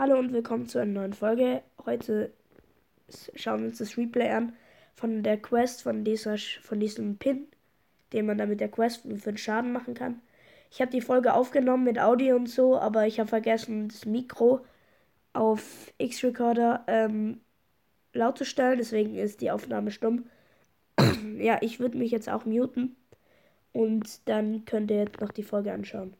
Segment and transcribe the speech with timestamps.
[0.00, 1.60] Hallo und willkommen zu einer neuen Folge.
[1.84, 2.32] Heute
[3.34, 4.54] schauen wir uns das Replay an
[4.94, 7.46] von der Quest, von, dieser, von diesem Pin,
[8.14, 10.22] den man da mit der Quest für einen Schaden machen kann.
[10.70, 14.64] Ich habe die Folge aufgenommen mit Audio und so, aber ich habe vergessen, das Mikro
[15.34, 17.42] auf X-Recorder ähm,
[18.14, 20.30] laut zu stellen, deswegen ist die Aufnahme stumm.
[21.36, 22.96] ja, ich würde mich jetzt auch muten
[23.74, 26.14] und dann könnt ihr jetzt noch die Folge anschauen.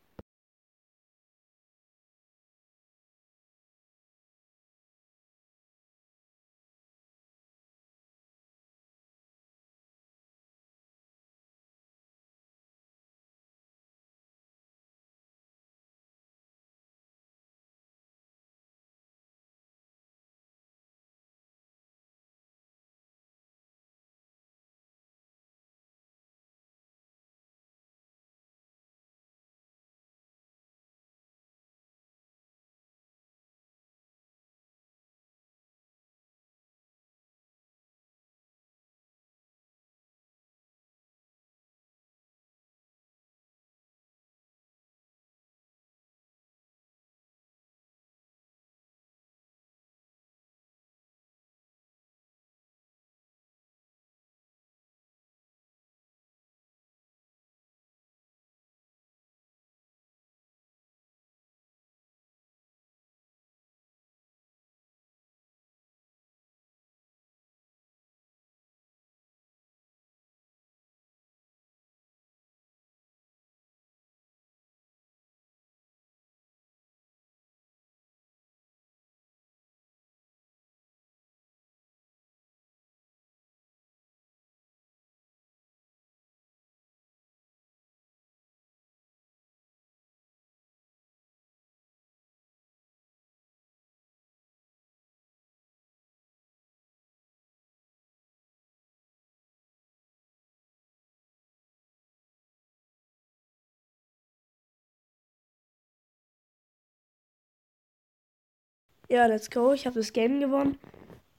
[109.11, 109.73] Ja, let's go.
[109.73, 110.79] Ich habe das Game gewonnen.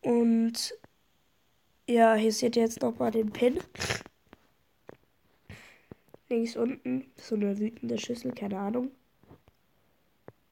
[0.01, 0.73] Und
[1.87, 3.59] ja, hier seht ihr jetzt nochmal den Pin.
[6.27, 7.09] Links unten.
[7.15, 8.91] So eine wütende Schüssel, keine Ahnung.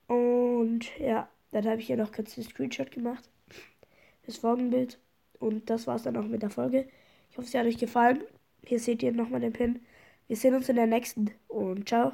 [0.07, 3.29] Und ja, dann habe ich hier noch kurz den Screenshot gemacht.
[4.25, 4.97] Das Folgenbild.
[5.39, 6.87] Und das war's dann auch mit der Folge.
[7.31, 8.23] Ich hoffe, es hat euch gefallen.
[8.65, 9.85] Hier seht ihr nochmal den Pin.
[10.27, 12.13] Wir sehen uns in der nächsten und ciao.